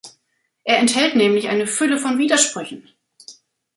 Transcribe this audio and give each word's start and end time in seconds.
Er 0.63 0.79
enthält 0.79 1.15
nämlich 1.15 1.49
eine 1.49 1.67
Fülle 1.67 1.99
von 1.99 2.17
Widersprüchen. 2.17 2.89